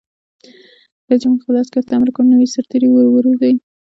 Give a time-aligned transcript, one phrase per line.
[1.07, 3.55] رئیس جمهور خپلو عسکرو ته امر وکړ؛ نوي سرتېري وروزیئ!